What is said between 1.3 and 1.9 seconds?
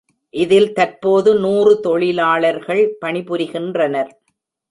நூறு